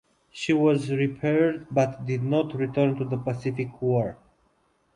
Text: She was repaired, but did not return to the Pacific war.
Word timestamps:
She 0.31 0.51
was 0.51 0.89
repaired, 0.89 1.67
but 1.69 2.07
did 2.07 2.23
not 2.23 2.55
return 2.55 2.95
to 2.95 3.05
the 3.05 3.17
Pacific 3.17 3.79
war. 3.83 4.17